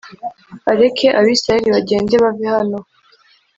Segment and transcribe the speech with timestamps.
[0.71, 2.77] areke Abisirayeli bagende bave hano